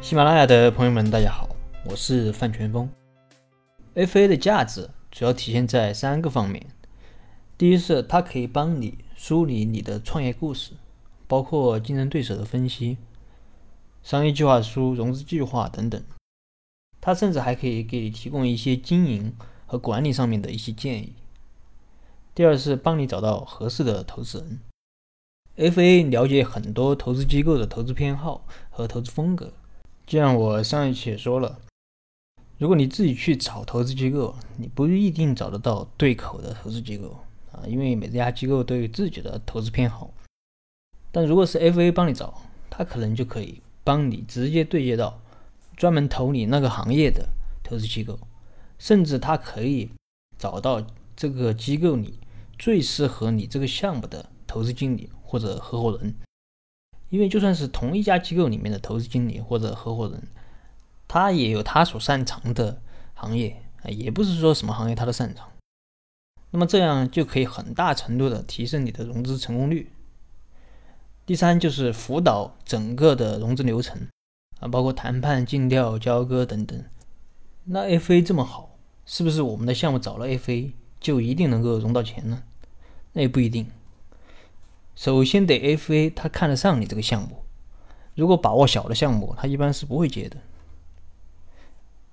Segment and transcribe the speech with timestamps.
[0.00, 2.88] 喜马拉雅的朋友们，大家好，我是范全峰。
[3.96, 6.64] FA 的价值主要体现在三个方面：
[7.58, 10.72] 第一是它可以帮你梳理你的创业故事，
[11.26, 12.96] 包括竞争对手的分析、
[14.04, 16.00] 商业计划书、融资计划等等；
[17.00, 19.34] 它甚至还可以给你提供一些经营
[19.66, 21.12] 和管理上面的一些建议。
[22.36, 24.60] 第二是帮你找到合适的投资人。
[25.72, 29.52] FA 了解很多投资机构的投资偏好和投资风格，
[30.08, 31.60] 就像我上一期也说了，
[32.56, 37.14] 如果你自己去找投资机构，你不一定找得到对口的投资机构
[37.52, 40.10] 啊，因为每家机构都有自己的投资偏好。
[41.12, 42.40] 但如果是 FA 帮你找，
[42.70, 45.20] 他可能就可以帮你直接对接到
[45.76, 47.28] 专门投你那个行业的
[47.62, 48.18] 投资机构，
[48.78, 49.90] 甚至他可以
[50.38, 50.82] 找到
[51.14, 52.18] 这个机构里
[52.58, 55.10] 最适合你这个项目的投资经理。
[55.30, 56.14] 或者合伙人，
[57.10, 60.22] 因为就算是同一家机构里面的投资经理或者合伙人，
[61.06, 62.80] 他也有他所擅长的
[63.14, 65.48] 行业啊，也不是说什么行业他都擅长。
[66.50, 69.90] 那么这样就可以很大程度的提升你的融资成功率。
[71.26, 74.08] 第三就是辅导整个的融资流程
[74.60, 76.82] 啊，包括谈判、尽调、交割等等。
[77.64, 82.42] 那 FA 这么好，是不是我们的项目找了 FA 就一定能够融到钱呢？
[83.12, 83.70] 那也不一定。
[84.98, 87.44] 首先得 FA 他看得上你这个项目，
[88.16, 90.36] 如果把握小的项目，他一般是不会接的。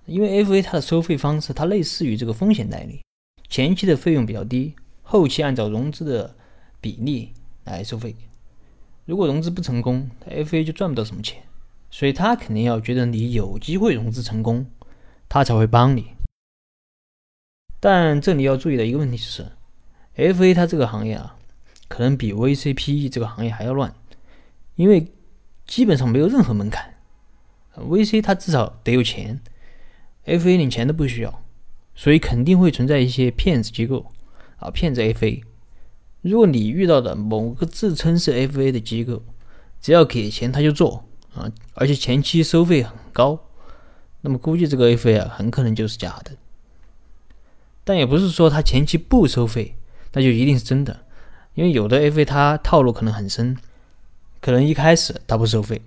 [0.06, 3.02] 因为 FA 它的收费方式，它类似于这个风险代理，
[3.50, 6.36] 前期的费用比较低，后期按照融资的
[6.80, 8.16] 比例来收费。
[9.06, 11.42] 如果融资不成功，FA 就赚不到什么钱，
[11.90, 14.68] 所以他肯定要觉得你有机会融资成功，
[15.28, 16.10] 他才会帮你。
[17.80, 19.54] 但这里要注意的一个问题是
[20.16, 21.35] ，FA 它这个行业啊。
[21.88, 23.94] 可能比 VCPE 这个行业还要乱，
[24.76, 25.12] 因为
[25.66, 26.94] 基本上没有任何门槛。
[27.76, 29.42] VC 它至少得有钱
[30.26, 31.44] ，FA 连钱都不需要，
[31.94, 34.12] 所以肯定会存在一些骗子机构
[34.58, 35.44] 啊，骗子 FA。
[36.22, 39.22] 如果你遇到的某个自称是 FA 的机构，
[39.82, 43.40] 只要给钱他就做啊，而且前期收费很高，
[44.22, 46.32] 那么估计这个 FA 啊很可能就是假的。
[47.84, 49.76] 但也不是说他前期不收费，
[50.14, 51.05] 那就一定是真的。
[51.56, 53.58] 因为有的 FA 它套路可能很深，
[54.42, 55.82] 可能一开始它不收费，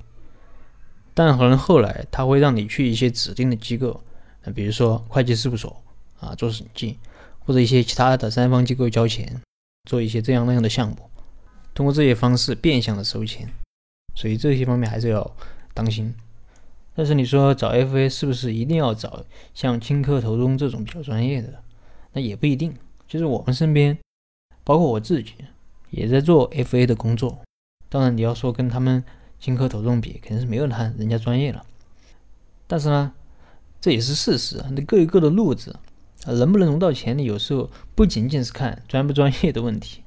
[1.15, 4.03] 但可能后来它会让你去一些指定的机构，
[4.45, 5.81] 啊，比如说会计事务所
[6.21, 6.99] 啊做审计，
[7.41, 9.41] 或者一些其他的三方机构交钱，
[9.85, 10.97] 做一些这样那样的项目，
[11.75, 13.49] 通过这些方式变相的收钱，
[14.15, 15.31] 所以这些方面还是要
[15.75, 16.15] 当心。
[16.95, 19.23] 但是你说找 FA 是不是一定要找
[19.55, 21.63] 像青科投中这种比较专业的？
[22.13, 22.75] 那也不一定，
[23.07, 23.97] 就是我们身边，
[24.65, 25.35] 包括我自己。
[25.91, 27.41] 也在做 FA 的工作，
[27.89, 29.03] 当然你要说跟他们
[29.39, 31.65] 金科投中比，肯定是没有他人家专业了。
[32.67, 33.13] 但是呢，
[33.81, 34.63] 这也是事实。
[34.73, 35.75] 那各有各的路子，
[36.27, 40.03] 能不能融到钱，你有时候不仅仅是看专不专业的问题，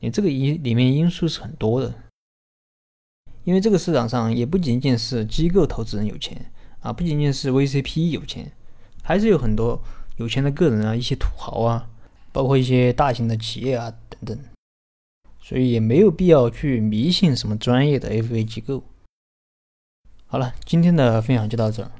[0.00, 1.94] 你这个因里面因素是很多的。
[3.44, 8.50] 因为这个市场上也不仅仅是机构投资人有钱啊，不仅仅是 VCP 有钱，
[9.02, 9.82] 还是有很多
[10.16, 11.88] 有钱的个人啊，一些土豪啊，
[12.32, 14.53] 包括一些大型的企业啊等等。
[15.46, 18.82] 所以也没有必要去迷信什么专业的 FA 机构。
[20.24, 21.90] 好了，今天的分享就到这儿。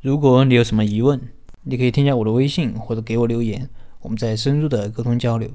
[0.00, 1.20] 如果你有什么疑问，
[1.62, 3.70] 你可以添加我的微信或者给我留言，
[4.00, 5.48] 我们再深入的沟通交流。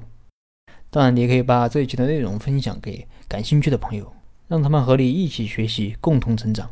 [0.88, 4.10] 当然，你也可以把这一期的内容分享给感兴趣的朋友，
[4.48, 6.70] 让他们和你一起学习，共同成长。